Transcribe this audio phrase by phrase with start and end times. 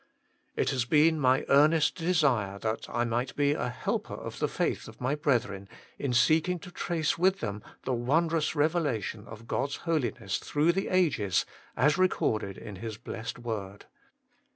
[0.55, 4.87] It has been my earnest desire that I might be a helper of the faith
[4.87, 10.39] of my brethren in seeking to trace with them the wondrous revelation of God's Holiness
[10.39, 11.45] through the ages
[11.77, 13.85] as recorded in His blessed Word.